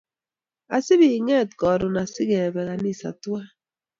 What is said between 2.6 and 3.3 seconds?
ganisa